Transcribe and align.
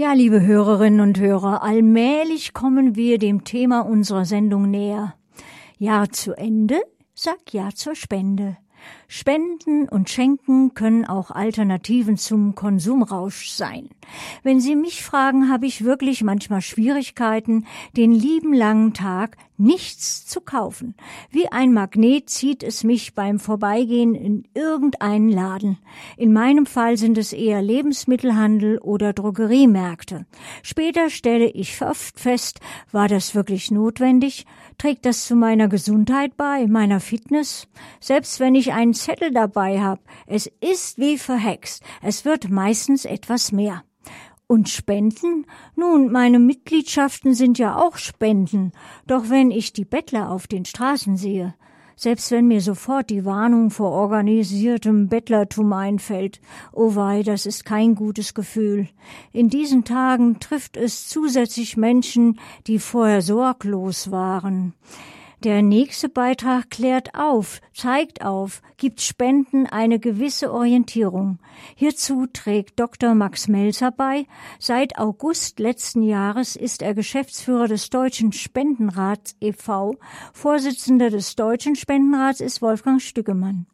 Ja, 0.00 0.12
liebe 0.12 0.40
Hörerinnen 0.42 1.00
und 1.00 1.18
Hörer, 1.18 1.64
allmählich 1.64 2.54
kommen 2.54 2.94
wir 2.94 3.18
dem 3.18 3.42
Thema 3.42 3.80
unserer 3.80 4.24
Sendung 4.24 4.70
näher. 4.70 5.16
Jahr 5.76 6.08
zu 6.10 6.34
Ende, 6.34 6.80
sag 7.14 7.52
Ja 7.52 7.70
zur 7.74 7.96
Spende. 7.96 8.56
Spenden 9.08 9.88
und 9.88 10.08
Schenken 10.08 10.72
können 10.74 11.04
auch 11.04 11.32
Alternativen 11.32 12.16
zum 12.16 12.54
Konsumrausch 12.54 13.50
sein. 13.50 13.88
Wenn 14.44 14.60
Sie 14.60 14.76
mich 14.76 15.02
fragen, 15.02 15.50
habe 15.50 15.66
ich 15.66 15.82
wirklich 15.82 16.22
manchmal 16.22 16.60
Schwierigkeiten, 16.60 17.66
den 17.96 18.12
lieben 18.12 18.54
langen 18.54 18.94
Tag 18.94 19.36
nichts 19.58 20.26
zu 20.26 20.40
kaufen. 20.40 20.94
Wie 21.30 21.48
ein 21.48 21.72
Magnet 21.72 22.30
zieht 22.30 22.62
es 22.62 22.84
mich 22.84 23.14
beim 23.14 23.38
Vorbeigehen 23.38 24.14
in 24.14 24.48
irgendeinen 24.54 25.28
Laden. 25.28 25.78
In 26.16 26.32
meinem 26.32 26.64
Fall 26.64 26.96
sind 26.96 27.18
es 27.18 27.32
eher 27.32 27.60
Lebensmittelhandel 27.60 28.78
oder 28.78 29.12
Drogeriemärkte. 29.12 30.26
Später 30.62 31.10
stelle 31.10 31.50
ich 31.50 31.82
oft 31.82 32.18
fest, 32.18 32.60
war 32.92 33.08
das 33.08 33.34
wirklich 33.34 33.70
notwendig? 33.70 34.46
Trägt 34.78 35.04
das 35.04 35.26
zu 35.26 35.34
meiner 35.34 35.68
Gesundheit 35.68 36.36
bei, 36.36 36.66
meiner 36.66 37.00
Fitness? 37.00 37.66
Selbst 38.00 38.40
wenn 38.40 38.54
ich 38.54 38.72
einen 38.72 38.94
Zettel 38.94 39.32
dabei 39.32 39.80
habe, 39.80 40.00
es 40.26 40.50
ist 40.60 40.98
wie 40.98 41.18
verhext. 41.18 41.82
Es 42.02 42.24
wird 42.24 42.48
meistens 42.48 43.04
etwas 43.04 43.52
mehr. 43.52 43.82
Und 44.50 44.70
Spenden? 44.70 45.44
Nun, 45.76 46.10
meine 46.10 46.38
Mitgliedschaften 46.38 47.34
sind 47.34 47.58
ja 47.58 47.76
auch 47.76 47.98
Spenden. 47.98 48.72
Doch 49.06 49.28
wenn 49.28 49.50
ich 49.50 49.74
die 49.74 49.84
Bettler 49.84 50.30
auf 50.30 50.46
den 50.46 50.64
Straßen 50.64 51.18
sehe, 51.18 51.54
selbst 51.96 52.30
wenn 52.30 52.48
mir 52.48 52.62
sofort 52.62 53.10
die 53.10 53.26
Warnung 53.26 53.70
vor 53.70 53.90
organisiertem 53.90 55.08
Bettlertum 55.08 55.70
einfällt, 55.74 56.40
oh 56.72 56.94
wei, 56.94 57.22
das 57.22 57.44
ist 57.44 57.66
kein 57.66 57.94
gutes 57.94 58.32
Gefühl. 58.32 58.88
In 59.32 59.50
diesen 59.50 59.84
Tagen 59.84 60.40
trifft 60.40 60.78
es 60.78 61.08
zusätzlich 61.08 61.76
Menschen, 61.76 62.40
die 62.66 62.78
vorher 62.78 63.20
sorglos 63.20 64.10
waren. 64.10 64.72
Der 65.44 65.62
nächste 65.62 66.08
Beitrag 66.08 66.68
klärt 66.68 67.14
auf, 67.14 67.60
zeigt 67.72 68.24
auf, 68.24 68.60
gibt 68.76 69.00
Spenden 69.00 69.66
eine 69.66 70.00
gewisse 70.00 70.52
Orientierung. 70.52 71.38
Hierzu 71.76 72.26
trägt 72.26 72.80
Dr. 72.80 73.14
Max 73.14 73.46
Melzer 73.46 73.92
bei. 73.92 74.26
Seit 74.58 74.98
August 74.98 75.60
letzten 75.60 76.02
Jahres 76.02 76.56
ist 76.56 76.82
er 76.82 76.92
Geschäftsführer 76.92 77.68
des 77.68 77.88
Deutschen 77.88 78.32
Spendenrats 78.32 79.36
e.V. 79.40 79.94
Vorsitzender 80.32 81.08
des 81.08 81.36
Deutschen 81.36 81.76
Spendenrats 81.76 82.40
ist 82.40 82.60
Wolfgang 82.60 83.00
Stückemann. 83.00 83.66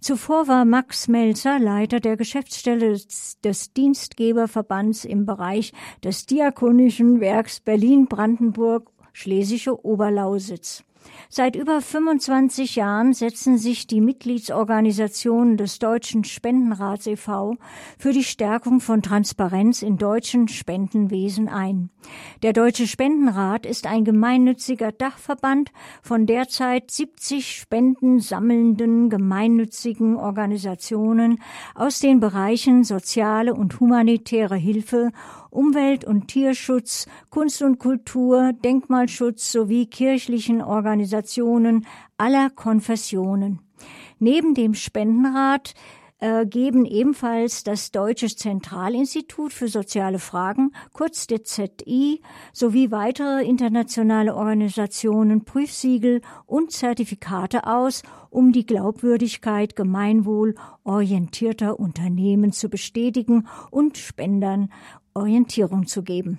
Zuvor 0.00 0.46
war 0.46 0.64
Max 0.64 1.08
Melzer 1.08 1.58
Leiter 1.58 1.98
der 1.98 2.16
Geschäftsstelle 2.16 2.92
des, 2.92 3.40
des 3.40 3.72
Dienstgeberverbands 3.72 5.04
im 5.04 5.26
Bereich 5.26 5.72
des 6.04 6.26
Diakonischen 6.26 7.20
Werks 7.20 7.58
Berlin-Brandenburg 7.58 8.92
Schlesische 9.12 9.84
Oberlausitz. 9.84 10.84
Seit 11.28 11.56
über 11.56 11.80
25 11.80 12.76
Jahren 12.76 13.12
setzen 13.12 13.58
sich 13.58 13.86
die 13.86 14.00
Mitgliedsorganisationen 14.00 15.56
des 15.56 15.78
Deutschen 15.78 16.24
Spendenrats 16.24 17.06
e.V. 17.06 17.56
für 17.98 18.12
die 18.12 18.24
Stärkung 18.24 18.80
von 18.80 19.02
Transparenz 19.02 19.82
in 19.82 19.98
deutschen 19.98 20.48
Spendenwesen 20.48 21.48
ein. 21.48 21.90
Der 22.42 22.52
Deutsche 22.52 22.86
Spendenrat 22.86 23.66
ist 23.66 23.86
ein 23.86 24.04
gemeinnütziger 24.04 24.92
Dachverband 24.92 25.72
von 26.02 26.26
derzeit 26.26 26.90
70 26.90 27.56
spendensammelnden 27.56 29.10
gemeinnützigen 29.10 30.16
Organisationen 30.16 31.40
aus 31.74 31.98
den 31.98 32.20
Bereichen 32.20 32.84
soziale 32.84 33.54
und 33.54 33.80
humanitäre 33.80 34.56
Hilfe 34.56 35.10
Umwelt- 35.50 36.04
und 36.04 36.28
Tierschutz, 36.28 37.06
Kunst 37.30 37.62
und 37.62 37.78
Kultur, 37.78 38.52
Denkmalschutz 38.52 39.50
sowie 39.50 39.86
kirchlichen 39.86 40.62
Organisationen 40.62 41.86
aller 42.18 42.50
Konfessionen. 42.50 43.60
Neben 44.18 44.54
dem 44.54 44.74
Spendenrat 44.74 45.74
äh, 46.20 46.46
geben 46.46 46.84
ebenfalls 46.84 47.64
das 47.64 47.92
Deutsche 47.92 48.28
Zentralinstitut 48.28 49.52
für 49.52 49.68
soziale 49.68 50.18
Fragen, 50.18 50.72
kurz 50.92 51.26
DZI, 51.26 52.20
sowie 52.52 52.90
weitere 52.90 53.44
internationale 53.44 54.34
Organisationen 54.34 55.44
Prüfsiegel 55.44 56.20
und 56.46 56.72
Zertifikate 56.72 57.66
aus, 57.66 58.02
um 58.30 58.52
die 58.52 58.66
Glaubwürdigkeit 58.66 59.76
gemeinwohlorientierter 59.76 61.78
Unternehmen 61.78 62.52
zu 62.52 62.68
bestätigen 62.68 63.46
und 63.70 63.96
Spendern 63.96 64.70
Orientierung 65.14 65.86
zu 65.86 66.02
geben. 66.02 66.38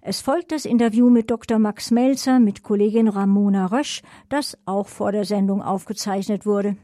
Es 0.00 0.20
folgt 0.20 0.50
das 0.50 0.64
Interview 0.64 1.10
mit 1.10 1.30
Dr. 1.30 1.60
Max 1.60 1.92
Melzer 1.92 2.40
mit 2.40 2.64
Kollegin 2.64 3.06
Ramona 3.06 3.66
Rösch, 3.66 4.02
das 4.28 4.58
auch 4.64 4.88
vor 4.88 5.12
der 5.12 5.24
Sendung 5.24 5.62
aufgezeichnet 5.62 6.44
wurde. 6.44 6.76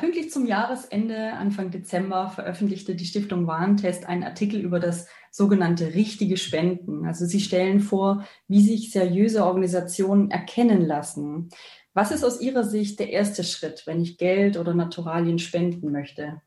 Pünktlich 0.00 0.30
zum 0.30 0.46
Jahresende, 0.46 1.34
Anfang 1.34 1.70
Dezember, 1.70 2.30
veröffentlichte 2.30 2.94
die 2.94 3.04
Stiftung 3.04 3.46
Warentest 3.46 4.06
einen 4.06 4.24
Artikel 4.24 4.58
über 4.58 4.80
das 4.80 5.06
sogenannte 5.30 5.92
richtige 5.92 6.38
Spenden. 6.38 7.04
Also 7.04 7.26
sie 7.26 7.38
stellen 7.38 7.80
vor, 7.80 8.24
wie 8.48 8.62
sich 8.62 8.92
seriöse 8.92 9.44
Organisationen 9.44 10.30
erkennen 10.30 10.80
lassen. 10.86 11.50
Was 11.92 12.12
ist 12.12 12.24
aus 12.24 12.40
Ihrer 12.40 12.64
Sicht 12.64 12.98
der 12.98 13.10
erste 13.10 13.44
Schritt, 13.44 13.82
wenn 13.84 14.00
ich 14.00 14.16
Geld 14.16 14.56
oder 14.56 14.72
Naturalien 14.72 15.38
spenden 15.38 15.92
möchte? 15.92 16.40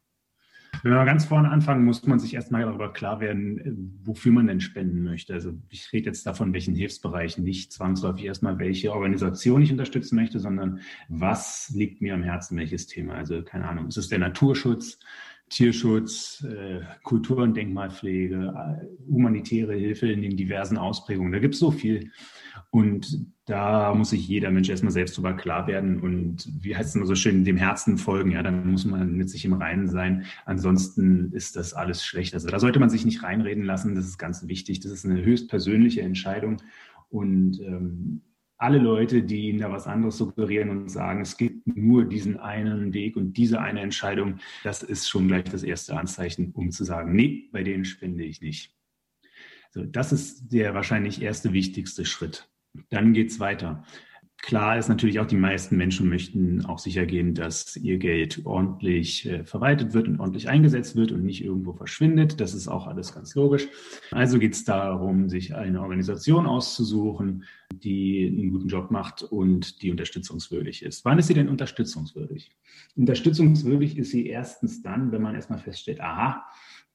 Wenn 0.84 0.92
wir 0.92 1.06
ganz 1.06 1.24
vorne 1.24 1.50
anfangen, 1.50 1.86
muss 1.86 2.06
man 2.06 2.20
sich 2.20 2.34
erstmal 2.34 2.64
darüber 2.64 2.92
klar 2.92 3.22
werden, 3.22 3.58
äh, 3.58 3.72
wofür 4.06 4.34
man 4.34 4.48
denn 4.48 4.60
spenden 4.60 5.04
möchte. 5.04 5.34
Also 5.34 5.54
ich 5.70 5.94
rede 5.94 6.08
jetzt 6.08 6.28
davon, 6.28 6.52
welchen 6.52 6.76
Hilfsbereichen, 6.76 7.42
nicht 7.46 7.72
zwangsläufig 7.72 8.26
erstmal, 8.26 8.60
welche 8.60 8.92
Organisation 8.92 9.62
ich 9.62 9.72
unterstützen 9.72 10.18
möchte, 10.18 10.42
sondern 10.42 10.82
was 11.08 11.72
liegt 11.74 12.02
mir 12.02 12.14
am 12.14 12.24
Herzen, 12.24 12.58
welches 12.58 12.86
Thema. 12.86 13.14
Also 13.14 13.44
keine 13.44 13.70
Ahnung, 13.70 13.88
ist 13.88 13.98
es 13.98 14.10
der 14.10 14.20
Naturschutz, 14.20 15.00
Tierschutz, 15.50 16.44
äh, 16.44 16.82
Kultur- 17.04 17.44
und 17.44 17.56
Denkmalpflege, 17.56 18.54
äh, 18.56 19.12
humanitäre 19.12 19.76
Hilfe 19.76 20.12
in 20.12 20.22
den 20.22 20.36
diversen 20.36 20.78
Ausprägungen. 20.78 21.32
Da 21.32 21.40
gibt 21.40 21.54
es 21.54 21.60
so 21.60 21.70
viel. 21.70 22.12
Und 22.72 23.28
da 23.46 23.94
muss 23.94 24.12
sich 24.12 24.28
jeder 24.28 24.50
Mensch 24.50 24.70
erstmal 24.70 24.92
selbst 24.92 25.16
darüber 25.16 25.34
klar 25.34 25.68
werden 25.68 26.00
und 26.00 26.50
wie 26.64 26.76
heißt 26.76 26.90
es 26.90 26.96
immer 26.96 27.06
so 27.06 27.14
schön, 27.14 27.44
dem 27.44 27.58
Herzen 27.58 27.98
folgen. 27.98 28.32
Ja, 28.32 28.42
dann 28.42 28.72
muss 28.72 28.86
man 28.86 29.14
mit 29.14 29.30
sich 29.30 29.46
im 29.46 29.54
Reinen 29.54 29.88
sein. 29.90 30.26
Ansonsten 30.46 31.32
ist 31.34 31.56
das 31.56 31.74
alles 31.74 32.04
schlecht. 32.04 32.34
Also 32.34 32.48
da 32.50 32.60
sollte 32.60 32.80
man 32.80 32.90
sich 32.90 33.06
nicht 33.06 33.22
reinreden 33.22 33.64
lassen. 33.64 33.96
Das 33.96 34.06
ist 34.06 34.18
ganz 34.18 34.48
wichtig. 34.48 34.80
Das 34.80 34.92
ist 34.92 35.06
eine 35.06 35.24
höchst 35.24 35.50
persönliche 35.50 36.02
Entscheidung. 36.02 36.62
Und 37.10 37.60
ähm, 37.60 38.22
alle 38.64 38.78
Leute, 38.78 39.24
die 39.24 39.50
Ihnen 39.50 39.60
da 39.60 39.70
was 39.70 39.88
anderes 39.88 40.18
suggerieren 40.18 40.70
und 40.70 40.90
sagen, 40.90 41.20
es 41.20 41.36
gibt 41.36 41.68
nur 41.68 42.06
diesen 42.06 42.40
einen 42.40 42.94
Weg 42.94 43.18
und 43.18 43.34
diese 43.34 43.60
eine 43.60 43.82
Entscheidung, 43.82 44.40
das 44.64 44.84
ist 44.84 45.10
schon 45.10 45.28
gleich 45.28 45.44
das 45.44 45.64
erste 45.64 45.98
Anzeichen, 45.98 46.52
um 46.54 46.72
zu 46.72 46.86
sagen, 46.86 47.14
nee, 47.14 47.50
bei 47.52 47.62
denen 47.64 47.84
spende 47.84 48.24
ich 48.24 48.40
nicht. 48.40 48.74
So, 49.72 49.84
das 49.84 50.14
ist 50.14 50.54
der 50.54 50.74
wahrscheinlich 50.74 51.22
erste 51.22 51.52
wichtigste 51.52 52.06
Schritt. 52.06 52.50
Dann 52.90 53.12
geht 53.12 53.32
es 53.32 53.42
weiter. 53.42 53.84
Klar 54.44 54.78
ist 54.78 54.90
natürlich 54.90 55.22
auch, 55.22 55.26
die 55.26 55.38
meisten 55.38 55.78
Menschen 55.78 56.10
möchten 56.10 56.66
auch 56.66 56.78
sicher 56.78 57.06
gehen, 57.06 57.34
dass 57.34 57.78
ihr 57.78 57.98
Geld 57.98 58.42
ordentlich 58.44 59.26
äh, 59.26 59.46
verwaltet 59.46 59.94
wird 59.94 60.10
und 60.10 60.20
ordentlich 60.20 60.50
eingesetzt 60.50 60.98
wird 60.98 61.14
und 61.14 61.24
nicht 61.24 61.46
irgendwo 61.46 61.72
verschwindet. 61.72 62.42
Das 62.42 62.54
ist 62.54 62.68
auch 62.68 62.86
alles 62.86 63.14
ganz 63.14 63.36
logisch. 63.36 63.70
Also 64.12 64.40
geht 64.40 64.52
es 64.52 64.66
darum, 64.66 65.30
sich 65.30 65.56
eine 65.56 65.80
Organisation 65.80 66.46
auszusuchen, 66.46 67.46
die 67.72 68.28
einen 68.28 68.52
guten 68.52 68.68
Job 68.68 68.92
macht 68.92 69.24
und 69.24 69.82
die 69.82 69.92
unterstützungswürdig 69.92 70.84
ist. 70.84 71.06
Wann 71.06 71.20
ist 71.20 71.28
sie 71.28 71.36
denn 71.36 71.48
unterstützungswürdig? 71.48 72.52
Unterstützungswürdig 72.98 73.98
ist 73.98 74.12
sie 74.12 74.28
erstens 74.28 74.82
dann, 74.82 75.14
wenn 75.14 75.22
man 75.22 75.36
erstmal 75.36 75.60
feststellt, 75.60 76.02
aha, 76.02 76.44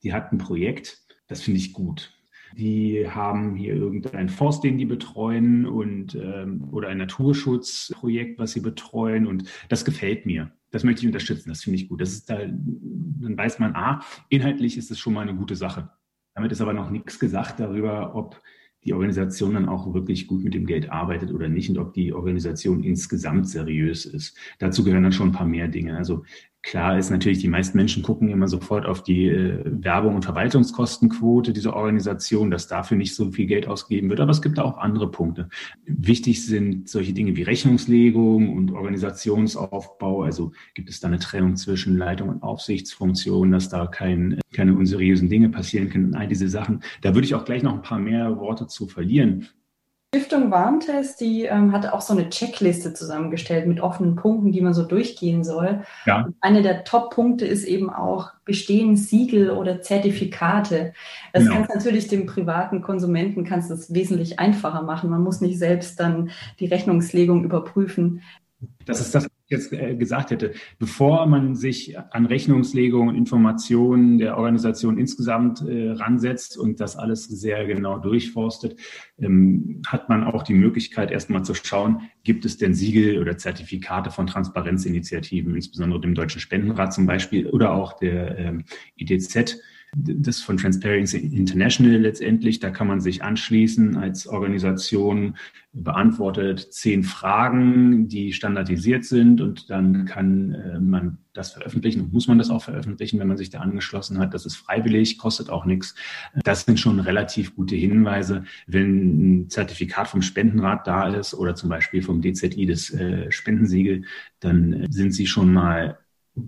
die 0.03 0.12
hat 0.12 0.32
ein 0.32 0.38
Projekt, 0.38 0.98
das 1.28 1.41
finde 1.41 1.60
ich 1.60 1.72
gut 1.72 2.12
die 2.56 3.09
haben 3.09 3.54
hier 3.56 3.74
irgendeinen 3.74 4.28
Forst, 4.28 4.65
den 4.65 4.78
die 4.78 4.86
betreuen 4.86 5.66
und 5.66 6.15
ähm, 6.15 6.68
oder 6.71 6.89
ein 6.89 6.98
Naturschutzprojekt, 6.98 8.39
was 8.39 8.53
sie 8.53 8.60
betreuen 8.60 9.27
und 9.27 9.45
das 9.68 9.84
gefällt 9.84 10.27
mir. 10.27 10.53
Das 10.71 10.84
möchte 10.84 11.03
ich 11.03 11.06
unterstützen. 11.06 11.48
Das 11.48 11.62
finde 11.62 11.78
ich 11.78 11.89
gut. 11.89 12.00
Das 12.00 12.12
ist 12.12 12.28
da, 12.28 12.39
dann 12.39 13.36
weiß 13.36 13.59
man, 13.59 13.74
ah, 13.74 14.03
inhaltlich 14.28 14.77
ist 14.77 14.91
es 14.91 14.98
schon 14.98 15.15
mal 15.15 15.22
eine 15.22 15.34
gute 15.34 15.56
Sache. 15.56 15.91
Damit 16.34 16.53
ist 16.53 16.60
aber 16.60 16.72
noch 16.72 16.91
nichts 16.91 17.18
gesagt 17.18 17.59
darüber, 17.59 18.15
ob 18.15 18.41
die 18.84 18.92
Organisation 18.92 19.54
dann 19.54 19.68
auch 19.68 19.92
wirklich 19.92 20.27
gut 20.27 20.44
mit 20.44 20.54
dem 20.54 20.66
Geld 20.66 20.91
arbeitet 20.91 21.33
oder 21.33 21.48
nicht 21.48 21.68
und 21.68 21.78
ob 21.78 21.94
die 21.94 22.12
Organisation 22.12 22.84
insgesamt 22.84 23.48
seriös 23.48 24.06
ist. 24.06 24.36
Dazu 24.59 24.84
gehören 24.84 25.03
dann 25.03 25.12
schon 25.12 25.30
ein 25.30 25.33
paar 25.33 25.47
mehr 25.47 25.68
Dinge. 25.68 25.97
Also 25.97 26.24
Klar 26.63 26.99
ist 26.99 27.10
natürlich, 27.10 27.39
die 27.39 27.49
meisten 27.49 27.78
Menschen 27.78 28.03
gucken 28.03 28.28
immer 28.28 28.49
sofort 28.49 28.84
auf 28.84 29.03
die 29.03 29.28
äh, 29.28 29.63
Werbung- 29.65 30.16
und 30.16 30.25
Verwaltungskostenquote 30.25 31.53
dieser 31.53 31.75
Organisation, 31.75 32.51
dass 32.51 32.66
dafür 32.66 32.97
nicht 32.97 33.15
so 33.15 33.31
viel 33.31 33.47
Geld 33.47 33.69
ausgegeben 33.69 34.10
wird. 34.10 34.21
Aber 34.21 34.33
es 34.33 34.43
gibt 34.43 34.59
da 34.59 34.63
auch 34.63 34.77
andere 34.77 35.10
Punkte. 35.10 35.49
Wichtig 35.87 36.45
sind 36.45 36.89
solche 36.89 37.13
Dinge 37.13 37.37
wie 37.37 37.45
Rechnungslegung 37.45 38.55
und 38.55 38.72
Organisationsaufbau. 38.72 40.22
Also 40.22 40.53
gibt 40.75 40.91
es 40.91 40.99
da 41.01 41.09
eine 41.09 41.21
Trennung 41.21 41.57
zwischen 41.57 41.97
Leitung 41.97 42.28
und 42.28 42.43
Aufsichtsfunktion, 42.43 43.53
dass 43.53 43.69
da 43.69 43.87
kein, 43.87 44.41
keine 44.53 44.75
unseriösen 44.75 45.28
Dinge 45.28 45.51
passieren 45.51 45.89
können. 45.89 46.15
All 46.16 46.27
diese 46.27 46.49
Sachen. 46.49 46.83
Da 47.03 47.15
würde 47.15 47.25
ich 47.25 47.34
auch 47.37 47.45
gleich 47.45 47.63
noch 47.63 47.75
ein 47.75 47.83
paar 47.83 48.01
mehr 48.01 48.37
Worte 48.37 48.66
zu 48.66 48.89
verlieren. 48.89 49.49
Stiftung 50.15 50.51
Warntest, 50.51 51.21
die 51.21 51.43
ähm, 51.45 51.72
hat 51.72 51.87
auch 51.93 52.01
so 52.01 52.15
eine 52.15 52.31
Checkliste 52.31 52.95
zusammengestellt 52.95 53.66
mit 53.66 53.83
offenen 53.83 54.16
Punkten, 54.16 54.53
die 54.53 54.63
man 54.63 54.72
so 54.72 54.83
durchgehen 54.84 55.45
soll. 55.45 55.83
Ja. 56.07 56.25
Und 56.25 56.34
eine 56.41 56.63
der 56.63 56.84
Top-Punkte 56.84 57.45
ist 57.45 57.65
eben 57.65 57.91
auch 57.91 58.31
bestehen 58.47 58.97
Siegel 58.97 59.51
oder 59.51 59.83
Zertifikate. 59.83 60.95
Das 61.34 61.43
genau. 61.45 61.57
kannst 61.57 61.75
natürlich 61.75 62.09
dem 62.09 62.25
privaten 62.25 62.81
Konsumenten 62.81 63.45
kannst 63.45 63.71
es 63.71 63.93
wesentlich 63.93 64.39
einfacher 64.39 64.81
machen. 64.81 65.10
Man 65.10 65.22
muss 65.22 65.43
nicht 65.43 65.59
selbst 65.59 66.01
dann 66.01 66.31
die 66.59 66.66
Rechnungslegung 66.66 67.45
überprüfen. 67.45 68.22
Das 68.87 69.01
ist 69.01 69.15
das, 69.15 69.28
jetzt 69.48 69.72
äh, 69.72 69.97
gesagt 69.97 70.30
hätte. 70.30 70.53
Bevor 70.78 71.27
man 71.27 71.54
sich 71.54 71.98
an 71.98 72.27
Rechnungslegung 72.27 73.09
und 73.09 73.15
Informationen 73.16 74.18
der 74.18 74.36
Organisation 74.36 74.98
insgesamt 74.98 75.62
äh, 75.62 75.91
ransetzt 75.91 76.59
und 76.59 76.80
das 76.80 76.97
alles 76.97 77.24
sehr 77.24 77.66
genau 77.66 77.98
durchforstet, 77.98 78.78
ähm, 79.18 79.83
hat 79.86 80.09
man 80.09 80.24
auch 80.24 80.42
die 80.42 80.54
Möglichkeit, 80.54 81.10
erstmal 81.10 81.45
zu 81.45 81.54
schauen, 81.54 82.03
gibt 82.24 82.45
es 82.45 82.59
denn 82.59 82.74
Siegel 82.74 83.21
oder 83.21 83.39
Zertifikate 83.39 84.10
von 84.10 84.27
Transparenzinitiativen, 84.27 85.54
insbesondere 85.54 86.01
dem 86.01 86.15
Deutschen 86.15 86.41
Spendenrat 86.41 86.92
zum 86.92 87.06
Beispiel 87.06 87.47
oder 87.48 87.72
auch 87.72 87.94
der 87.94 88.39
ähm, 88.39 88.65
IDZ 88.97 89.60
das 89.97 90.41
von 90.41 90.57
Transparency 90.57 91.19
International 91.19 91.99
letztendlich. 91.99 92.61
Da 92.61 92.71
kann 92.71 92.87
man 92.87 93.01
sich 93.01 93.23
anschließen 93.23 93.97
als 93.97 94.27
Organisation, 94.27 95.37
beantwortet 95.73 96.73
zehn 96.73 97.05
Fragen, 97.05 98.09
die 98.09 98.33
standardisiert 98.33 99.05
sind 99.05 99.41
und 99.41 99.71
dann 99.71 100.07
kann 100.07 100.55
äh, 100.55 100.81
man 100.81 101.19
das 101.33 101.53
veröffentlichen 101.53 102.01
und 102.01 102.13
muss 102.13 102.27
man 102.27 102.39
das 102.39 102.51
auch 102.51 102.63
veröffentlichen, 102.63 103.21
wenn 103.21 103.29
man 103.29 103.37
sich 103.37 103.51
da 103.51 103.61
angeschlossen 103.61 104.19
hat. 104.19 104.35
Das 104.35 104.45
ist 104.45 104.57
freiwillig, 104.57 105.19
kostet 105.19 105.51
auch 105.51 105.65
nichts. 105.65 105.95
Das 106.45 106.65
sind 106.65 106.81
schon 106.81 107.01
relativ 107.01 107.55
gute 107.55 107.77
Hinweise. 107.77 108.45
Wenn 108.67 109.43
ein 109.45 109.51
Zertifikat 109.51 110.09
vom 110.09 110.23
Spendenrat 110.23 110.87
da 110.87 111.09
ist 111.09 111.35
oder 111.35 111.55
zum 111.55 111.69
Beispiel 111.69 112.03
vom 112.03 112.23
DZI 112.23 112.67
das 112.67 112.91
äh, 112.91 113.31
Spendensiegel, 113.31 114.05
dann 114.41 114.87
sind 114.91 115.13
sie 115.13 115.27
schon 115.27 115.53
mal 115.53 115.99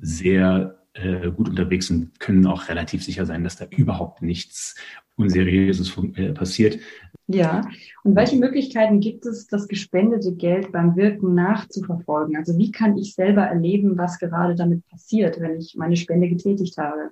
sehr 0.01 0.80
äh, 0.95 1.31
gut 1.31 1.49
unterwegs 1.49 1.91
und 1.91 2.19
können 2.19 2.47
auch 2.47 2.69
relativ 2.69 3.05
sicher 3.05 3.27
sein, 3.27 3.45
dass 3.45 3.57
da 3.57 3.67
überhaupt 3.67 4.23
nichts 4.23 4.77
Unseriöses 5.17 5.97
äh, 6.17 6.33
passiert. 6.33 6.79
Ja, 7.27 7.69
und 8.03 8.17
welche 8.17 8.37
Möglichkeiten 8.37 9.01
gibt 9.01 9.25
es, 9.27 9.47
das 9.47 9.69
gespendete 9.69 10.35
Geld 10.35 10.73
beim 10.73 10.97
Wirken 10.97 11.35
nachzuverfolgen? 11.35 12.37
Also 12.37 12.59
wie 12.59 12.73
kann 12.73 12.97
ich 12.97 13.15
selber 13.15 13.43
erleben, 13.43 13.97
was 13.99 14.19
gerade 14.19 14.55
damit 14.55 14.87
passiert, 14.89 15.39
wenn 15.41 15.57
ich 15.57 15.77
meine 15.77 15.97
Spende 15.97 16.29
getätigt 16.29 16.77
habe? 16.79 17.11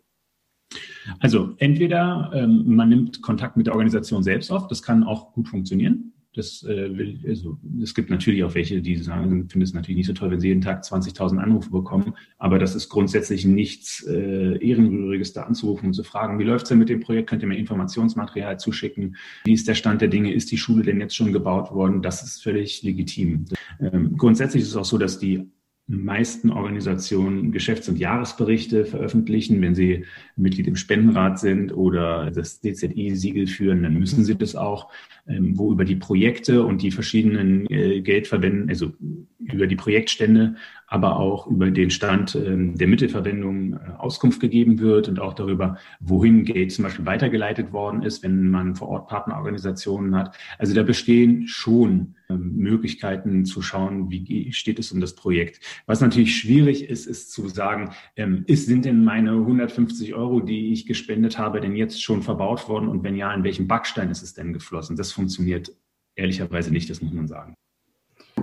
Also 1.21 1.55
entweder 1.59 2.31
ähm, 2.35 2.65
man 2.67 2.89
nimmt 2.89 3.23
Kontakt 3.23 3.57
mit 3.57 3.67
der 3.67 3.75
Organisation 3.75 4.23
selbst 4.23 4.51
auf, 4.51 4.67
das 4.67 4.83
kann 4.83 5.05
auch 5.05 5.33
gut 5.33 5.49
funktionieren. 5.49 6.13
Das 6.39 6.63
äh, 6.63 6.97
will, 6.97 7.19
also, 7.27 7.59
es 7.83 7.97
gibt 7.97 8.11
natürlich 8.11 8.45
auch 8.45 8.55
welche, 8.55 8.81
die 8.81 8.97
sagen, 8.97 9.49
finde 9.49 9.65
es 9.65 9.75
natürlich 9.75 9.97
nicht 9.97 10.07
so 10.07 10.13
toll, 10.13 10.31
wenn 10.31 10.39
sie 10.39 10.47
jeden 10.47 10.61
Tag 10.61 10.85
20.000 10.85 11.39
Anrufe 11.39 11.71
bekommen. 11.71 12.15
Aber 12.39 12.61
das 12.61 12.77
ist 12.77 12.89
grundsätzlich 12.89 13.45
nichts 13.45 14.07
äh, 14.07 14.57
Ehrenrühriges, 14.65 15.33
da 15.33 15.43
anzurufen 15.43 15.87
und 15.87 15.95
zu 15.95 16.05
fragen, 16.05 16.39
wie 16.39 16.45
läuft 16.45 16.67
es 16.67 16.69
denn 16.69 16.79
mit 16.79 16.91
dem 16.91 17.01
Projekt? 17.01 17.29
Könnt 17.29 17.43
ihr 17.43 17.49
mir 17.49 17.59
Informationsmaterial 17.59 18.57
zuschicken? 18.61 19.17
Wie 19.47 19.53
ist 19.53 19.67
der 19.67 19.75
Stand 19.75 20.01
der 20.01 20.07
Dinge? 20.07 20.33
Ist 20.33 20.53
die 20.53 20.59
Schule 20.59 20.85
denn 20.85 21.01
jetzt 21.01 21.17
schon 21.17 21.33
gebaut 21.33 21.73
worden? 21.73 22.03
Das 22.03 22.23
ist 22.23 22.41
völlig 22.41 22.85
legitim. 22.85 23.47
Ähm, 23.81 24.17
grundsätzlich 24.17 24.63
ist 24.63 24.69
es 24.69 24.77
auch 24.77 24.85
so, 24.85 24.97
dass 24.97 25.19
die 25.19 25.51
meisten 25.89 26.51
Organisationen 26.51 27.51
Geschäfts- 27.51 27.89
und 27.89 27.99
Jahresberichte 27.99 28.85
veröffentlichen. 28.85 29.61
Wenn 29.63 29.75
sie 29.75 30.05
Mitglied 30.37 30.69
im 30.69 30.77
Spendenrat 30.77 31.39
sind 31.39 31.75
oder 31.75 32.31
das 32.31 32.61
DZI-Siegel 32.61 33.47
führen, 33.47 33.83
dann 33.83 33.95
müssen 33.95 34.23
sie 34.23 34.37
das 34.37 34.55
auch, 34.55 34.93
ähm, 35.27 35.59
wo 35.59 35.73
über 35.73 35.87
die 35.87 35.97
Projekte 35.97 36.63
und 36.63 36.83
die 36.83 36.91
verschiedenen 36.91 37.67
äh, 37.71 38.03
Geldverwenden, 38.03 38.69
also 38.69 38.93
über 39.39 39.67
die 39.67 39.77
Projektstände, 39.77 40.57
aber 40.89 41.19
auch 41.19 41.47
über 41.47 41.71
den 41.71 41.91
Stand 41.91 42.35
ähm, 42.35 42.77
der 42.77 42.89
Mittelverwendung 42.89 43.75
äh, 43.75 43.79
Auskunft 43.99 44.41
gegeben 44.41 44.79
wird 44.79 45.09
und 45.09 45.21
auch 45.21 45.35
darüber, 45.35 45.77
wohin 46.01 46.45
Geld 46.45 46.73
zum 46.73 46.85
Beispiel 46.85 47.05
weitergeleitet 47.05 47.73
worden 47.73 48.03
ist, 48.03 48.23
wenn 48.23 48.51
man 48.51 48.75
vor 48.75 48.89
Ort 48.89 49.09
Partnerorganisationen 49.09 50.17
hat. 50.17 50.37
Also 50.59 50.75
da 50.75 50.83
bestehen 50.83 51.47
schon 51.47 52.15
ähm, 52.31 52.57
Möglichkeiten 52.57 53.45
zu 53.45 53.61
schauen, 53.61 54.11
wie 54.11 54.51
steht 54.53 54.79
es 54.79 54.91
um 54.91 55.01
das 55.01 55.15
Projekt. 55.15 55.61
Was 55.87 56.01
natürlich 56.01 56.37
schwierig 56.37 56.89
ist, 56.89 57.07
ist 57.07 57.33
zu 57.33 57.49
sagen, 57.49 57.91
ähm, 58.17 58.45
ist, 58.47 58.67
sind 58.67 58.87
denn 58.87 59.05
meine 59.05 59.33
150 59.33 60.15
Euro, 60.15 60.41
die 60.41 60.73
ich 60.73 60.87
gespendet 60.87 61.39
habe, 61.39 61.61
denn 61.61 61.77
jetzt 61.77 62.03
schon 62.03 62.23
verbaut 62.23 62.67
worden 62.69 62.89
und 62.89 63.05
wenn 63.05 63.17
ja, 63.17 63.33
in 63.35 63.45
welchem 63.45 63.69
Backstein 63.69 64.11
ist 64.11 64.23
es 64.23 64.33
denn 64.33 64.55
geflossen? 64.55 64.97
Das 64.97 65.13
funktioniert 65.13 65.71
ehrlicherweise 66.15 66.73
nicht, 66.73 66.89
das 66.89 67.03
muss 67.03 67.13
man 67.13 67.29
sagen. 67.29 67.55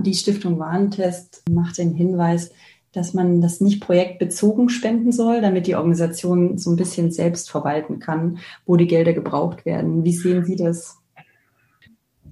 Die 0.04 0.14
Stiftung 0.14 0.60
Warentest 0.60 1.44
macht 1.50 1.78
den 1.78 1.94
Hinweis, 1.94 2.52
dass 2.92 3.14
man 3.14 3.42
das 3.42 3.60
nicht 3.60 3.82
projektbezogen 3.82 4.70
spenden 4.70 5.12
soll, 5.12 5.42
damit 5.42 5.68
die 5.68 5.76
Organisation 5.76 6.58
so 6.58 6.72
ein 6.72 6.78
bisschen 6.78 7.12
selbst 7.12 7.50
verwalten 7.50 8.00
kann, 8.00 8.40
wo 8.66 8.78
die 8.78 8.88
Gelder 8.88 9.14
gebraucht 9.14 9.66
werden. 9.66 10.04
Wie 10.06 10.14
sehen 10.14 10.46
Sie 10.46 10.56
das? 10.56 10.98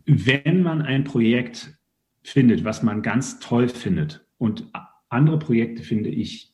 Wenn 0.05 0.63
man 0.63 0.81
ein 0.81 1.03
Projekt 1.03 1.77
findet, 2.23 2.63
was 2.63 2.83
man 2.83 3.01
ganz 3.01 3.39
toll 3.39 3.67
findet 3.67 4.25
und 4.37 4.69
andere 5.09 5.37
Projekte 5.37 5.83
finde 5.83 6.09
ich 6.09 6.53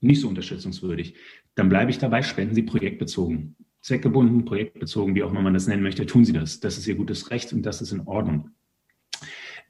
nicht 0.00 0.20
so 0.20 0.28
unterstützungswürdig, 0.28 1.14
dann 1.54 1.68
bleibe 1.68 1.90
ich 1.90 1.98
dabei, 1.98 2.22
spenden 2.22 2.54
Sie 2.54 2.62
projektbezogen. 2.62 3.56
Zweckgebunden, 3.82 4.44
projektbezogen, 4.44 5.14
wie 5.14 5.22
auch 5.22 5.30
immer 5.30 5.42
man 5.42 5.54
das 5.54 5.66
nennen 5.66 5.82
möchte, 5.82 6.06
tun 6.06 6.24
Sie 6.24 6.32
das. 6.32 6.60
Das 6.60 6.78
ist 6.78 6.86
Ihr 6.86 6.94
gutes 6.94 7.30
Recht 7.30 7.52
und 7.52 7.62
das 7.66 7.82
ist 7.82 7.92
in 7.92 8.00
Ordnung. 8.06 8.50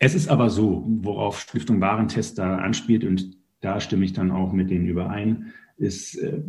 Es 0.04 0.16
ist 0.16 0.26
aber 0.26 0.50
so, 0.50 0.82
worauf 0.84 1.38
Stiftung 1.38 1.80
Warentest 1.80 2.36
da 2.36 2.56
anspielt, 2.56 3.04
und 3.04 3.36
da 3.60 3.78
stimme 3.78 4.04
ich 4.04 4.12
dann 4.12 4.32
auch 4.32 4.52
mit 4.52 4.68
denen 4.68 4.88
überein, 4.88 5.52
ist, 5.76 6.16
äh, 6.16 6.42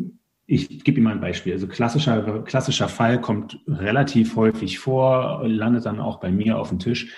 ich 0.47 0.83
gebe 0.83 0.97
Ihnen 0.97 1.03
mal 1.03 1.13
ein 1.13 1.21
Beispiel. 1.21 1.53
Also 1.53 1.67
klassischer, 1.67 2.41
klassischer 2.45 2.87
Fall 2.87 3.21
kommt 3.21 3.61
relativ 3.67 4.35
häufig 4.35 4.79
vor, 4.79 5.47
landet 5.47 5.85
dann 5.85 5.99
auch 5.99 6.19
bei 6.19 6.31
mir 6.31 6.57
auf 6.57 6.69
dem 6.69 6.79
Tisch. 6.79 7.13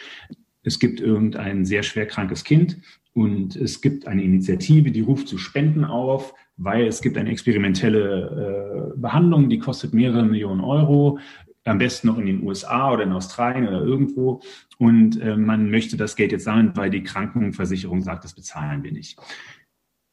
Es 0.61 0.77
gibt 0.77 0.99
irgendein 0.99 1.63
sehr 1.63 1.83
schwer 1.83 2.05
krankes 2.05 2.43
Kind 2.43 2.81
und 3.13 3.55
es 3.55 3.79
gibt 3.79 4.05
eine 4.05 4.21
Initiative, 4.21 4.91
die 4.91 5.01
ruft 5.01 5.29
zu 5.29 5.37
Spenden 5.37 5.85
auf, 5.85 6.33
weil 6.57 6.85
es 6.85 7.01
gibt 7.01 7.17
eine 7.17 7.29
experimentelle 7.29 8.91
äh, 8.93 8.99
Behandlung, 8.99 9.47
die 9.47 9.59
kostet 9.59 9.93
mehrere 9.93 10.25
Millionen 10.25 10.59
Euro 10.59 11.17
am 11.65 11.79
besten 11.79 12.07
noch 12.07 12.17
in 12.17 12.27
den 12.27 12.43
USA 12.43 12.91
oder 12.91 13.03
in 13.03 13.11
Australien 13.11 13.67
oder 13.67 13.81
irgendwo. 13.81 14.41
Und 14.77 15.19
äh, 15.19 15.35
man 15.35 15.69
möchte 15.69 15.97
das 15.97 16.15
Geld 16.15 16.31
jetzt 16.31 16.43
sammeln, 16.43 16.71
weil 16.75 16.89
die 16.89 17.03
Krankenversicherung 17.03 18.01
sagt, 18.01 18.23
das 18.23 18.35
bezahlen 18.35 18.83
wir 18.83 18.91
nicht. 18.91 19.19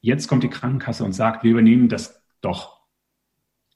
Jetzt 0.00 0.29
kommt 0.29 0.43
die 0.43 0.50
Krankenkasse 0.50 1.05
und 1.05 1.12
sagt, 1.12 1.45
wir 1.45 1.53
übernehmen 1.53 1.88
das 1.88 2.23
doch. 2.41 2.81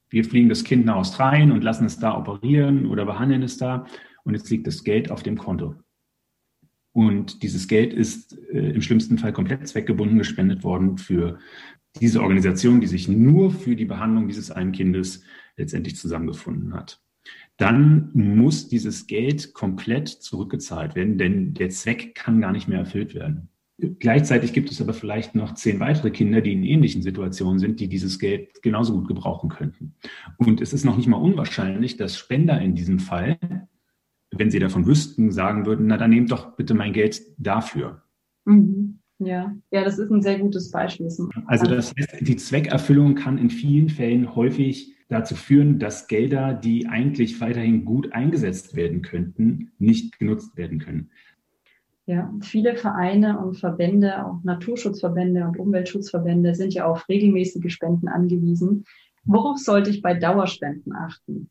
Wir 0.08 0.24
fliegen 0.24 0.48
das 0.48 0.64
Kind 0.64 0.86
nach 0.86 0.96
Australien 0.96 1.52
und 1.52 1.62
lassen 1.62 1.84
es 1.84 1.98
da 1.98 2.16
operieren 2.16 2.86
oder 2.86 3.04
behandeln 3.04 3.42
es 3.42 3.58
da. 3.58 3.86
Und 4.24 4.34
jetzt 4.34 4.48
liegt 4.50 4.66
das 4.66 4.82
Geld 4.82 5.10
auf 5.10 5.22
dem 5.22 5.36
Konto. 5.36 5.76
Und 6.92 7.42
dieses 7.42 7.68
Geld 7.68 7.92
ist 7.92 8.38
äh, 8.48 8.70
im 8.70 8.80
schlimmsten 8.80 9.18
Fall 9.18 9.32
komplett 9.32 9.68
zweckgebunden 9.68 10.18
gespendet 10.18 10.64
worden 10.64 10.96
für 10.96 11.38
diese 12.00 12.22
Organisation, 12.22 12.80
die 12.80 12.86
sich 12.86 13.06
nur 13.06 13.50
für 13.50 13.76
die 13.76 13.84
Behandlung 13.84 14.28
dieses 14.28 14.50
einen 14.50 14.72
Kindes 14.72 15.22
letztendlich 15.56 15.96
zusammengefunden 15.96 16.74
hat 16.74 17.02
dann 17.56 18.10
muss 18.12 18.68
dieses 18.68 19.06
Geld 19.06 19.54
komplett 19.54 20.08
zurückgezahlt 20.08 20.94
werden, 20.94 21.18
denn 21.18 21.54
der 21.54 21.70
Zweck 21.70 22.14
kann 22.14 22.40
gar 22.40 22.52
nicht 22.52 22.68
mehr 22.68 22.78
erfüllt 22.78 23.14
werden. 23.14 23.48
Gleichzeitig 23.78 24.54
gibt 24.54 24.70
es 24.70 24.80
aber 24.80 24.94
vielleicht 24.94 25.34
noch 25.34 25.52
zehn 25.52 25.80
weitere 25.80 26.10
Kinder, 26.10 26.40
die 26.40 26.52
in 26.52 26.64
ähnlichen 26.64 27.02
Situationen 27.02 27.58
sind, 27.58 27.78
die 27.78 27.88
dieses 27.88 28.18
Geld 28.18 28.62
genauso 28.62 28.94
gut 28.94 29.08
gebrauchen 29.08 29.50
könnten. 29.50 29.94
Und 30.38 30.62
es 30.62 30.72
ist 30.72 30.84
noch 30.84 30.96
nicht 30.96 31.08
mal 31.08 31.18
unwahrscheinlich, 31.18 31.98
dass 31.98 32.16
Spender 32.16 32.58
in 32.60 32.74
diesem 32.74 32.98
Fall, 32.98 33.38
wenn 34.30 34.50
sie 34.50 34.60
davon 34.60 34.86
wüssten, 34.86 35.30
sagen 35.30 35.66
würden, 35.66 35.88
na 35.88 35.98
dann 35.98 36.10
nehmt 36.10 36.32
doch 36.32 36.56
bitte 36.56 36.72
mein 36.72 36.94
Geld 36.94 37.20
dafür. 37.36 38.02
Mhm. 38.46 39.00
Ja, 39.18 39.54
ja, 39.70 39.84
das 39.84 39.98
ist 39.98 40.10
ein 40.10 40.22
sehr 40.22 40.38
gutes 40.38 40.70
Beispiel. 40.70 41.08
Also 41.46 41.66
das 41.66 41.94
heißt, 41.98 42.16
die 42.20 42.36
Zweckerfüllung 42.36 43.14
kann 43.14 43.38
in 43.38 43.48
vielen 43.48 43.88
Fällen 43.88 44.34
häufig 44.34 44.95
dazu 45.08 45.34
führen, 45.34 45.78
dass 45.78 46.08
Gelder, 46.08 46.54
die 46.54 46.88
eigentlich 46.88 47.40
weiterhin 47.40 47.84
gut 47.84 48.12
eingesetzt 48.12 48.74
werden 48.74 49.02
könnten, 49.02 49.72
nicht 49.78 50.18
genutzt 50.18 50.56
werden 50.56 50.78
können. 50.78 51.10
Ja, 52.06 52.32
viele 52.40 52.76
Vereine 52.76 53.38
und 53.38 53.56
Verbände, 53.56 54.24
auch 54.24 54.42
Naturschutzverbände 54.44 55.44
und 55.44 55.58
Umweltschutzverbände 55.58 56.54
sind 56.54 56.72
ja 56.72 56.86
auf 56.86 57.08
regelmäßige 57.08 57.72
Spenden 57.72 58.08
angewiesen. 58.08 58.84
Worauf 59.24 59.58
sollte 59.58 59.90
ich 59.90 60.02
bei 60.02 60.14
Dauerspenden 60.14 60.92
achten? 60.94 61.50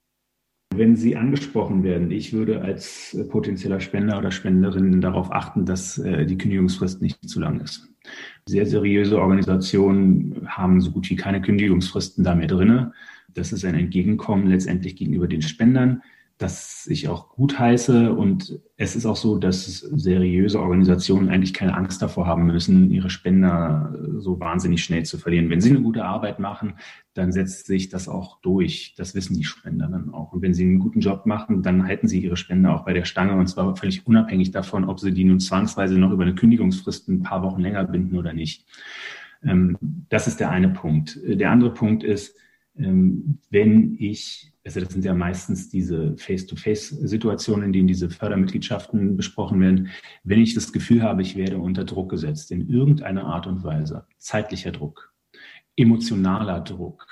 Wenn 0.74 0.96
Sie 0.96 1.16
angesprochen 1.16 1.84
werden, 1.84 2.10
ich 2.12 2.34
würde 2.34 2.62
als 2.62 3.18
potenzieller 3.30 3.80
Spender 3.80 4.18
oder 4.18 4.32
Spenderin 4.32 5.00
darauf 5.00 5.32
achten, 5.32 5.66
dass 5.66 5.98
äh, 5.98 6.26
die 6.26 6.38
Kündigungsfrist 6.38 7.02
nicht 7.02 7.28
zu 7.30 7.40
lang 7.40 7.60
ist. 7.62 7.90
Sehr 8.46 8.66
seriöse 8.66 9.20
Organisationen 9.20 10.48
haben 10.48 10.82
so 10.82 10.92
gut 10.92 11.10
wie 11.10 11.16
keine 11.16 11.42
Kündigungsfristen 11.42 12.24
da 12.24 12.36
mehr 12.36 12.48
drinne. 12.48 12.94
Das 13.36 13.52
ist 13.52 13.64
ein 13.66 13.76
Entgegenkommen 13.76 14.48
letztendlich 14.48 14.96
gegenüber 14.96 15.28
den 15.28 15.42
Spendern 15.42 16.02
das 16.38 16.86
ich 16.88 17.08
auch 17.08 17.30
gut 17.30 17.58
heiße. 17.58 18.14
Und 18.14 18.60
es 18.76 18.96
ist 18.96 19.06
auch 19.06 19.16
so, 19.16 19.38
dass 19.38 19.80
seriöse 19.80 20.60
Organisationen 20.60 21.30
eigentlich 21.30 21.54
keine 21.54 21.76
Angst 21.76 22.02
davor 22.02 22.28
haben 22.28 22.46
müssen, 22.46 22.92
ihre 22.92 23.10
Spender 23.10 23.98
so 24.18 24.40
wahnsinnig 24.40 24.84
schnell 24.84 25.04
zu 25.04 25.18
verlieren. 25.18 25.50
Wenn 25.50 25.62
sie 25.62 25.70
eine 25.70 25.82
gute 25.82 26.04
Arbeit 26.04 26.40
machen, 26.40 26.74
dann 27.14 27.32
setzt 27.32 27.68
sich 27.68 27.88
das 27.88 28.10
auch 28.10 28.42
durch. 28.42 28.96
Das 28.98 29.16
wissen 29.16 29.38
die 29.38 29.46
Spender 29.46 29.88
dann 29.88 30.14
auch. 30.14 30.34
Und 30.34 30.42
wenn 30.42 30.54
sie 30.54 30.64
einen 30.64 30.80
guten 30.80 31.00
Job 31.00 31.26
machen, 31.26 31.64
dann 31.64 31.88
halten 31.88 32.10
sie 32.10 32.22
ihre 32.22 32.36
Spender 32.36 32.76
auch 32.76 32.84
bei 32.84 32.92
der 32.92 33.06
Stange 33.06 33.38
und 33.38 33.48
zwar 33.48 33.74
völlig 33.78 34.06
unabhängig 34.06 34.52
davon, 34.52 34.84
ob 34.84 35.00
sie 35.00 35.14
die 35.14 35.24
nun 35.24 35.40
zwangsweise 35.40 35.98
noch 35.98 36.12
über 36.12 36.24
eine 36.24 36.36
Kündigungsfrist 36.36 37.08
ein 37.08 37.24
paar 37.24 37.44
Wochen 37.44 37.62
länger 37.62 37.86
binden 37.86 38.18
oder 38.18 38.34
nicht. 38.34 38.66
Ähm, 39.42 39.78
das 40.10 40.28
ist 40.28 40.42
der 40.42 40.50
eine 40.50 40.70
Punkt. 40.70 41.18
Der 41.24 41.50
andere 41.50 41.74
Punkt 41.74 42.04
ist, 42.04 42.36
wenn 42.78 43.96
ich 44.00 44.52
also 44.66 44.80
das 44.80 44.94
sind 44.94 45.06
ja 45.06 45.14
meistens 45.14 45.70
diese 45.70 46.18
Face-to-Face-Situationen, 46.18 47.66
in 47.66 47.74
denen 47.74 47.88
diese 47.88 48.10
Fördermitgliedschaften 48.10 49.16
besprochen 49.16 49.62
werden. 49.62 49.90
Wenn 50.24 50.42
ich 50.42 50.56
das 50.56 50.74
Gefühl 50.74 51.04
habe, 51.04 51.22
ich 51.22 51.36
werde 51.36 51.60
unter 51.60 51.84
Druck 51.84 52.10
gesetzt, 52.10 52.52
in 52.52 52.68
irgendeiner 52.68 53.26
Art 53.26 53.46
und 53.46 53.64
Weise, 53.64 54.08
zeitlicher 54.18 54.72
Druck, 54.72 55.14
emotionaler 55.76 56.62
Druck, 56.62 57.06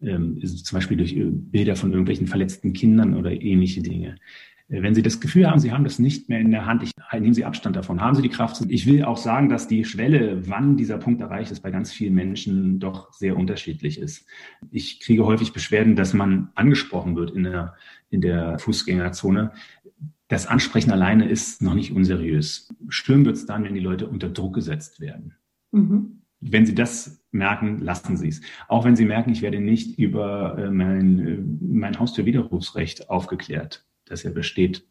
ähm, 0.00 0.40
zum 0.42 0.76
Beispiel 0.76 0.96
durch 0.96 1.14
Bilder 1.14 1.76
von 1.76 1.90
irgendwelchen 1.90 2.26
verletzten 2.26 2.72
Kindern 2.72 3.14
oder 3.14 3.32
ähnliche 3.32 3.82
Dinge, 3.82 4.12
äh, 4.12 4.18
wenn 4.68 4.94
Sie 4.94 5.02
das 5.02 5.20
Gefühl 5.20 5.48
haben, 5.48 5.58
Sie 5.58 5.72
haben 5.72 5.84
das 5.84 5.98
nicht 5.98 6.28
mehr 6.28 6.40
in 6.40 6.50
der 6.50 6.64
Hand, 6.64 6.82
ich, 6.82 6.92
nehmen 7.12 7.34
Sie 7.34 7.44
Abstand 7.44 7.76
davon, 7.76 8.00
haben 8.00 8.14
Sie 8.14 8.22
die 8.22 8.30
Kraft. 8.30 8.62
Ich 8.68 8.86
will 8.86 9.04
auch 9.04 9.18
sagen, 9.18 9.48
dass 9.48 9.68
die 9.68 9.84
Schwelle, 9.84 10.48
wann 10.48 10.76
dieser 10.76 10.96
Punkt 10.96 11.20
erreicht 11.20 11.50
ist, 11.50 11.60
bei 11.60 11.70
ganz 11.70 11.92
vielen 11.92 12.14
Menschen 12.14 12.80
doch 12.80 13.12
sehr 13.12 13.36
unterschiedlich 13.36 13.98
ist. 13.98 14.26
Ich 14.70 15.00
kriege 15.00 15.26
häufig 15.26 15.52
Beschwerden, 15.52 15.96
dass 15.96 16.14
man 16.14 16.48
angesprochen 16.54 17.14
wird 17.14 17.32
in 17.32 17.44
der, 17.44 17.74
in 18.08 18.22
der 18.22 18.58
Fußgängerzone. 18.58 19.52
Das 20.28 20.46
Ansprechen 20.46 20.90
alleine 20.90 21.28
ist 21.28 21.60
noch 21.60 21.74
nicht 21.74 21.92
unseriös. 21.92 22.74
Schlimm 22.88 23.26
wird 23.26 23.36
es 23.36 23.44
dann, 23.44 23.64
wenn 23.64 23.74
die 23.74 23.80
Leute 23.80 24.06
unter 24.08 24.30
Druck 24.30 24.54
gesetzt 24.54 24.98
werden. 24.98 25.34
Mhm. 25.72 26.22
Wenn 26.40 26.64
Sie 26.64 26.74
das 26.74 27.22
merken, 27.32 27.80
lassen 27.80 28.16
Sie 28.16 28.28
es. 28.28 28.40
Auch 28.68 28.86
wenn 28.86 28.96
Sie 28.96 29.04
merken, 29.04 29.30
ich 29.30 29.42
werde 29.42 29.60
nicht 29.60 29.98
über 29.98 30.56
äh, 30.58 30.70
mein, 30.70 31.18
äh, 31.18 31.38
mein 31.60 31.98
Haustürwiderrufsrecht 31.98 33.10
aufgeklärt 33.10 33.84
das 34.06 34.22
ja 34.22 34.30
besteht. 34.30 34.86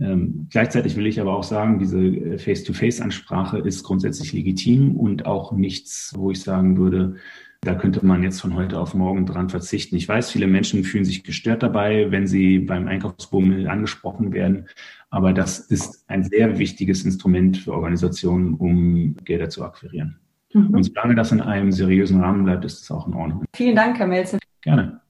Ähm, 0.00 0.46
gleichzeitig 0.50 0.96
will 0.96 1.06
ich 1.06 1.20
aber 1.20 1.36
auch 1.36 1.44
sagen, 1.44 1.78
diese 1.78 1.98
äh, 1.98 2.38
Face-to-Face-Ansprache 2.38 3.58
ist 3.58 3.82
grundsätzlich 3.82 4.32
legitim 4.32 4.96
und 4.96 5.26
auch 5.26 5.52
nichts, 5.52 6.12
wo 6.16 6.30
ich 6.30 6.40
sagen 6.40 6.78
würde, 6.78 7.16
da 7.64 7.74
könnte 7.74 8.04
man 8.04 8.24
jetzt 8.24 8.40
von 8.40 8.56
heute 8.56 8.80
auf 8.80 8.94
morgen 8.94 9.24
dran 9.24 9.48
verzichten. 9.48 9.94
Ich 9.94 10.08
weiß, 10.08 10.32
viele 10.32 10.48
Menschen 10.48 10.82
fühlen 10.82 11.04
sich 11.04 11.22
gestört 11.22 11.62
dabei, 11.62 12.10
wenn 12.10 12.26
sie 12.26 12.58
beim 12.58 12.88
Einkaufsbummel 12.88 13.68
angesprochen 13.68 14.32
werden. 14.32 14.66
Aber 15.10 15.32
das 15.32 15.60
ist 15.60 16.04
ein 16.08 16.24
sehr 16.24 16.58
wichtiges 16.58 17.04
Instrument 17.04 17.58
für 17.58 17.72
Organisationen, 17.72 18.54
um 18.54 19.14
Gelder 19.24 19.48
zu 19.48 19.62
akquirieren. 19.62 20.18
Mhm. 20.54 20.70
Und 20.70 20.82
solange 20.82 21.14
das 21.14 21.30
in 21.30 21.40
einem 21.40 21.70
seriösen 21.70 22.20
Rahmen 22.20 22.44
bleibt, 22.44 22.64
ist 22.64 22.82
es 22.82 22.90
auch 22.90 23.06
in 23.06 23.14
Ordnung. 23.14 23.44
Vielen 23.54 23.76
Dank, 23.76 23.96
Herr 23.98 24.08
Melzer. 24.08 24.38
Gerne. 24.62 25.01